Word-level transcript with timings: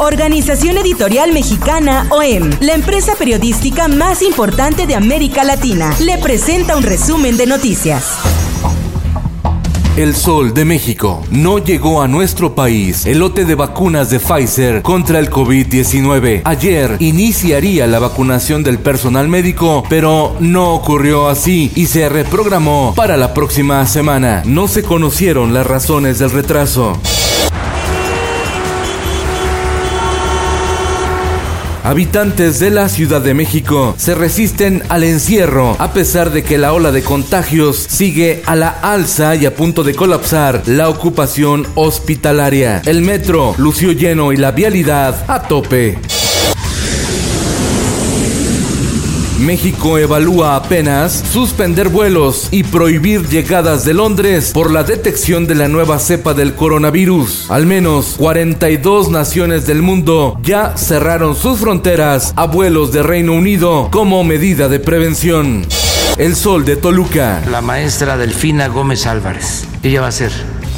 Organización 0.00 0.78
Editorial 0.78 1.34
Mexicana 1.34 2.06
OEM, 2.08 2.50
la 2.60 2.72
empresa 2.72 3.16
periodística 3.16 3.86
más 3.86 4.22
importante 4.22 4.86
de 4.86 4.94
América 4.94 5.44
Latina, 5.44 5.94
le 6.00 6.16
presenta 6.16 6.74
un 6.74 6.82
resumen 6.82 7.36
de 7.36 7.44
noticias. 7.44 8.16
El 9.98 10.14
Sol 10.16 10.54
de 10.54 10.64
México 10.64 11.22
no 11.30 11.58
llegó 11.58 12.00
a 12.00 12.08
nuestro 12.08 12.54
país. 12.54 13.04
El 13.04 13.18
lote 13.18 13.44
de 13.44 13.54
vacunas 13.54 14.08
de 14.08 14.20
Pfizer 14.20 14.80
contra 14.80 15.18
el 15.18 15.28
COVID-19. 15.28 16.40
Ayer 16.44 16.96
iniciaría 17.00 17.86
la 17.86 17.98
vacunación 17.98 18.62
del 18.62 18.78
personal 18.78 19.28
médico, 19.28 19.84
pero 19.90 20.34
no 20.40 20.72
ocurrió 20.72 21.28
así 21.28 21.70
y 21.74 21.84
se 21.84 22.08
reprogramó 22.08 22.94
para 22.96 23.18
la 23.18 23.34
próxima 23.34 23.84
semana. 23.84 24.44
No 24.46 24.66
se 24.66 24.82
conocieron 24.82 25.52
las 25.52 25.66
razones 25.66 26.18
del 26.18 26.30
retraso. 26.30 26.98
Habitantes 31.82 32.60
de 32.60 32.70
la 32.70 32.88
Ciudad 32.88 33.22
de 33.22 33.32
México 33.32 33.94
se 33.96 34.14
resisten 34.14 34.82
al 34.88 35.02
encierro 35.02 35.76
a 35.78 35.92
pesar 35.92 36.30
de 36.30 36.42
que 36.42 36.58
la 36.58 36.72
ola 36.72 36.92
de 36.92 37.02
contagios 37.02 37.76
sigue 37.88 38.42
a 38.46 38.54
la 38.54 38.68
alza 38.68 39.34
y 39.34 39.46
a 39.46 39.54
punto 39.54 39.82
de 39.82 39.94
colapsar 39.94 40.62
la 40.66 40.88
ocupación 40.88 41.66
hospitalaria. 41.74 42.82
El 42.84 43.00
metro 43.02 43.54
lució 43.56 43.92
lleno 43.92 44.32
y 44.32 44.36
la 44.36 44.52
vialidad 44.52 45.24
a 45.26 45.42
tope. 45.42 45.98
México 49.40 49.96
evalúa 49.96 50.54
apenas 50.54 51.12
suspender 51.32 51.88
vuelos 51.88 52.48
y 52.50 52.62
prohibir 52.62 53.26
llegadas 53.26 53.86
de 53.86 53.94
Londres 53.94 54.50
por 54.52 54.70
la 54.70 54.84
detección 54.84 55.46
de 55.46 55.54
la 55.54 55.66
nueva 55.66 55.98
cepa 55.98 56.34
del 56.34 56.54
coronavirus. 56.54 57.50
Al 57.50 57.64
menos 57.64 58.16
42 58.18 59.08
naciones 59.10 59.66
del 59.66 59.80
mundo 59.80 60.38
ya 60.42 60.76
cerraron 60.76 61.34
sus 61.34 61.58
fronteras 61.58 62.34
a 62.36 62.46
vuelos 62.46 62.92
de 62.92 63.02
Reino 63.02 63.32
Unido 63.32 63.88
como 63.90 64.22
medida 64.24 64.68
de 64.68 64.78
prevención. 64.78 65.64
El 66.18 66.36
Sol 66.36 66.66
de 66.66 66.76
Toluca. 66.76 67.42
La 67.50 67.62
maestra 67.62 68.18
Delfina 68.18 68.68
Gómez 68.68 69.06
Álvarez. 69.06 69.64
Ella 69.82 70.02
va 70.02 70.08
a 70.08 70.12
ser 70.12 70.32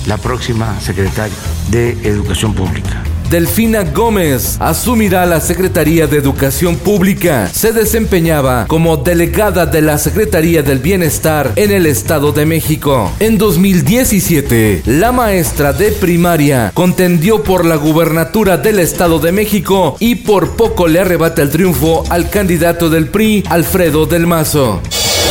la 0.07 0.19
próxima 0.19 0.81
secretaria 0.81 1.37
de 1.71 1.91
Educación 2.05 2.55
Pública. 2.55 3.03
Delfina 3.33 3.85
Gómez 3.85 4.59
asumirá 4.61 5.25
la 5.25 5.41
Secretaría 5.41 6.07
de 6.07 6.19
Educación 6.19 6.77
Pública. 6.77 7.49
Se 7.51 7.73
desempeñaba 7.73 8.67
como 8.67 8.99
delegada 8.99 9.65
de 9.65 9.81
la 9.81 9.97
Secretaría 9.97 10.63
del 10.63 10.81
Bienestar 10.81 11.51
en 11.57 11.71
el 11.71 11.87
Estado 11.87 12.33
de 12.33 12.45
México. 12.45 13.11
En 13.21 13.39
2017, 13.39 14.83
la 14.85 15.13
maestra 15.13 15.73
de 15.73 15.93
primaria 15.93 16.73
contendió 16.75 17.43
por 17.43 17.65
la 17.65 17.77
gubernatura 17.77 18.59
del 18.59 18.79
Estado 18.81 19.19
de 19.19 19.33
México 19.33 19.97
y 19.99 20.17
por 20.17 20.55
poco 20.55 20.87
le 20.87 21.01
arrebata 21.01 21.41
el 21.41 21.49
triunfo 21.49 22.05
al 22.11 22.29
candidato 22.29 22.91
del 22.91 23.09
PRI, 23.09 23.45
Alfredo 23.49 24.05
del 24.05 24.27
Mazo. 24.27 24.83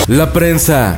La 0.07 0.33
prensa. 0.33 0.97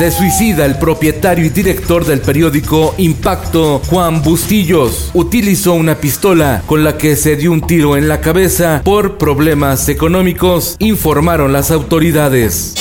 Se 0.00 0.10
suicida 0.10 0.64
el 0.64 0.78
propietario 0.78 1.44
y 1.44 1.50
director 1.50 2.06
del 2.06 2.22
periódico 2.22 2.94
Impacto, 2.96 3.82
Juan 3.84 4.22
Bustillos. 4.22 5.10
Utilizó 5.12 5.74
una 5.74 5.96
pistola 5.96 6.62
con 6.64 6.84
la 6.84 6.96
que 6.96 7.16
se 7.16 7.36
dio 7.36 7.52
un 7.52 7.60
tiro 7.60 7.98
en 7.98 8.08
la 8.08 8.22
cabeza 8.22 8.80
por 8.82 9.18
problemas 9.18 9.90
económicos, 9.90 10.76
informaron 10.78 11.52
las 11.52 11.70
autoridades. 11.70 12.72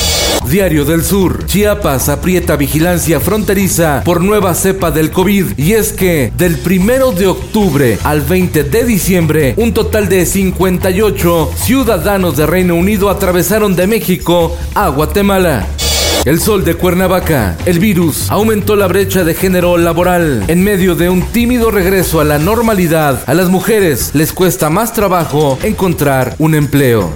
Diario 0.50 0.86
del 0.86 1.04
Sur. 1.04 1.46
Chiapas 1.46 2.08
aprieta 2.08 2.56
vigilancia 2.56 3.20
fronteriza 3.20 4.02
por 4.06 4.22
nueva 4.22 4.54
cepa 4.56 4.90
del 4.90 5.12
COVID. 5.12 5.58
Y 5.58 5.74
es 5.74 5.92
que 5.92 6.32
del 6.38 6.58
primero 6.58 7.12
de 7.12 7.28
octubre 7.28 8.00
al 8.06 8.22
20 8.22 8.64
de 8.64 8.86
diciembre, 8.86 9.54
un 9.58 9.74
total 9.74 10.08
de 10.08 10.26
58 10.26 11.52
ciudadanos 11.58 12.38
de 12.38 12.46
Reino 12.46 12.76
Unido 12.76 13.10
atravesaron 13.10 13.76
de 13.76 13.88
México 13.88 14.58
a 14.74 14.88
Guatemala. 14.88 15.68
El 16.26 16.40
sol 16.40 16.66
de 16.66 16.76
Cuernavaca. 16.76 17.58
El 17.66 17.80
virus 17.80 18.30
aumentó 18.30 18.76
la 18.76 18.88
brecha 18.88 19.24
de 19.24 19.34
género 19.34 19.78
laboral. 19.78 20.44
En 20.48 20.64
medio 20.64 20.96
de 20.96 21.10
un 21.10 21.22
tímido 21.22 21.72
regreso 21.72 22.20
a 22.20 22.24
la 22.24 22.38
normalidad, 22.40 23.24
a 23.26 23.34
las 23.34 23.50
mujeres 23.50 24.12
les 24.14 24.34
cuesta 24.34 24.70
más 24.70 24.94
trabajo 24.94 25.58
encontrar 25.64 26.36
un 26.40 26.56
empleo. 26.56 27.16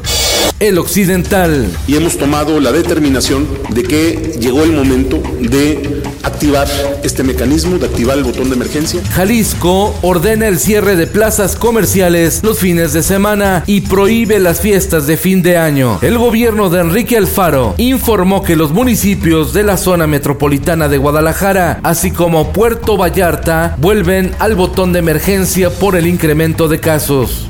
El 0.60 0.78
Occidental. 0.78 1.70
Y 1.88 1.96
hemos 1.96 2.18
tomado 2.18 2.60
la 2.60 2.72
determinación 2.72 3.48
de 3.72 3.84
que 3.84 4.38
llegó 4.40 4.64
el 4.64 4.72
momento 4.72 5.22
de 5.40 6.03
activar 6.24 6.68
este 7.04 7.24
mecanismo, 7.24 7.78
de 7.78 7.86
activar 7.86 8.18
el 8.18 8.24
botón 8.24 8.50
de 8.50 8.56
emergencia. 8.56 9.02
Jalisco 9.12 9.96
ordena 10.02 10.48
el 10.48 10.60
cierre 10.60 10.96
de 10.96 11.08
plazas 11.08 11.56
comerciales 11.56 12.42
los 12.44 12.60
fines 12.60 12.94
de 12.94 13.04
semana 13.04 13.64
y 13.68 13.82
prohíbe 13.82 14.40
las 14.40 14.60
fiestas 14.60 15.06
de 15.08 15.18
fin 15.18 15.42
de 15.42 15.58
año. 15.58 16.00
El 16.02 16.18
gobierno 16.18 16.70
de 16.70 16.82
Enrique 16.82 17.18
Alfaro 17.18 17.76
informó 17.78 18.44
que 18.44 18.56
los 18.56 18.72
municipios 18.72 19.54
de 19.54 19.64
la 19.64 19.78
zona 19.78 20.08
metropolitana 20.08 20.88
de 20.88 20.98
Guadalajara, 20.98 21.80
así 21.84 22.12
como 22.12 22.52
Puerto 22.52 22.98
Vallarta, 22.98 23.76
vuelven 23.78 24.32
al 24.40 24.56
botón 24.56 24.94
de 24.94 25.00
emergencia 25.00 25.70
por 25.70 25.96
el 25.96 26.08
incremento 26.08 26.68
de 26.68 26.80
casos. 26.80 27.48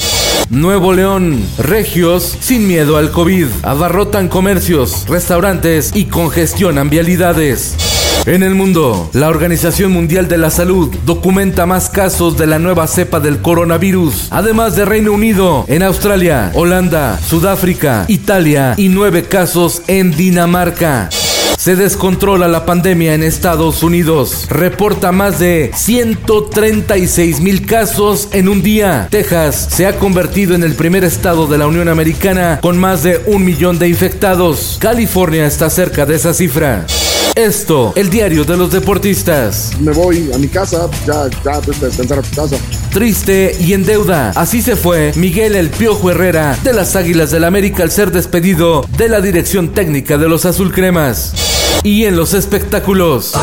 Nuevo 0.49 0.93
León, 0.93 1.43
regios 1.57 2.37
sin 2.39 2.67
miedo 2.67 2.97
al 2.97 3.11
COVID, 3.11 3.47
abarrotan 3.63 4.27
comercios, 4.27 5.05
restaurantes 5.07 5.91
y 5.95 6.05
congestionan 6.05 6.89
vialidades. 6.89 7.75
En 8.25 8.41
el 8.41 8.55
mundo, 8.55 9.09
la 9.13 9.27
Organización 9.27 9.91
Mundial 9.91 10.29
de 10.29 10.37
la 10.37 10.49
Salud 10.49 10.95
documenta 11.05 11.65
más 11.65 11.89
casos 11.89 12.37
de 12.37 12.47
la 12.47 12.57
nueva 12.57 12.87
cepa 12.87 13.19
del 13.19 13.41
coronavirus, 13.41 14.29
además 14.31 14.77
de 14.77 14.85
Reino 14.85 15.11
Unido, 15.11 15.65
en 15.67 15.83
Australia, 15.83 16.51
Holanda, 16.53 17.19
Sudáfrica, 17.19 18.05
Italia 18.07 18.75
y 18.77 18.87
nueve 18.87 19.23
casos 19.23 19.81
en 19.87 20.11
Dinamarca. 20.11 21.09
Se 21.57 21.75
descontrola 21.77 22.47
la 22.47 22.65
pandemia 22.65 23.13
en 23.13 23.23
Estados 23.23 23.83
Unidos. 23.83 24.47
Reporta 24.49 25.13
más 25.13 25.39
de 25.39 25.71
136 25.73 27.39
mil 27.39 27.65
casos 27.65 28.27
en 28.33 28.49
un 28.49 28.61
día. 28.61 29.07
Texas 29.09 29.69
se 29.71 29.85
ha 29.85 29.97
convertido 29.97 30.55
en 30.55 30.63
el 30.63 30.75
primer 30.75 31.05
estado 31.05 31.47
de 31.47 31.57
la 31.57 31.67
Unión 31.67 31.87
Americana 31.87 32.59
con 32.61 32.77
más 32.77 33.03
de 33.03 33.21
un 33.27 33.45
millón 33.45 33.79
de 33.79 33.87
infectados. 33.87 34.77
California 34.81 35.45
está 35.45 35.69
cerca 35.69 36.05
de 36.05 36.15
esa 36.15 36.33
cifra. 36.33 36.85
Esto, 37.35 37.93
el 37.95 38.11
diario 38.11 38.45
de 38.45 38.55
los 38.55 38.71
deportistas. 38.71 39.71
Me 39.79 39.91
voy 39.91 40.29
a 40.31 40.37
mi 40.37 40.47
casa, 40.47 40.87
ya, 41.07 41.27
ya, 41.43 41.59
descansar 41.61 42.19
a 42.19 42.21
tu 42.21 42.35
casa. 42.35 42.57
Triste 42.91 43.57
y 43.59 43.73
en 43.73 43.83
deuda. 43.83 44.31
Así 44.35 44.61
se 44.61 44.75
fue 44.75 45.13
Miguel 45.15 45.55
El 45.55 45.71
Piojo 45.71 46.11
Herrera 46.11 46.55
de 46.63 46.73
las 46.73 46.95
Águilas 46.95 47.31
del 47.31 47.45
América 47.45 47.81
al 47.81 47.89
ser 47.89 48.11
despedido 48.11 48.85
de 48.97 49.09
la 49.09 49.19
dirección 49.19 49.73
técnica 49.73 50.19
de 50.19 50.29
los 50.29 50.45
Azul 50.45 50.71
Cremas. 50.71 51.33
Y 51.81 52.05
en 52.05 52.15
los 52.15 52.35
espectáculos. 52.35 53.33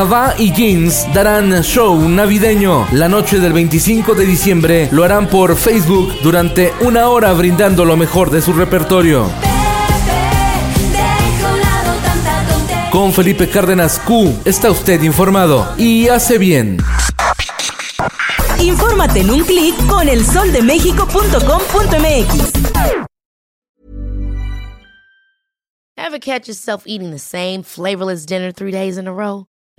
Cava 0.00 0.34
y 0.38 0.50
Jeans 0.50 1.06
darán 1.12 1.62
show 1.62 2.08
navideño. 2.08 2.86
La 2.92 3.06
noche 3.06 3.38
del 3.38 3.52
25 3.52 4.14
de 4.14 4.24
diciembre 4.24 4.88
lo 4.92 5.04
harán 5.04 5.28
por 5.28 5.54
Facebook 5.56 6.22
durante 6.22 6.72
una 6.80 7.08
hora 7.08 7.34
brindando 7.34 7.84
lo 7.84 7.98
mejor 7.98 8.30
de 8.30 8.40
su 8.40 8.54
repertorio. 8.54 9.30
Con 12.90 13.12
Felipe 13.12 13.50
Cárdenas 13.50 14.00
Q 14.00 14.40
está 14.46 14.70
usted 14.70 15.02
informado 15.02 15.74
y 15.76 16.08
hace 16.08 16.38
bien. 16.38 16.78
Infórmate 18.58 19.20
en 19.20 19.30
un 19.30 19.44
clic 19.44 19.74
con 19.86 20.08
elsoldemexico.com.mx. 20.08 22.52
Ever 25.98 26.18
catch 26.18 26.48
yourself 26.48 26.84
eating 26.86 27.10
the 27.10 27.18
same 27.18 27.62
flavorless 27.62 28.24
dinner 28.24 28.50
three 28.50 28.72
days 28.72 28.96
in 28.96 29.06
a 29.06 29.12
row? 29.12 29.44